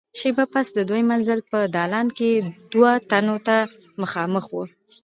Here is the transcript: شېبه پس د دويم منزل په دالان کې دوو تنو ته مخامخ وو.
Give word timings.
شېبه 0.19 0.45
پس 0.53 0.67
د 0.77 0.79
دويم 0.89 1.05
منزل 1.11 1.39
په 1.51 1.59
دالان 1.75 2.07
کې 2.17 2.29
دوو 2.71 2.91
تنو 3.09 3.37
ته 3.47 3.57
مخامخ 4.01 4.45
وو. 4.49 4.63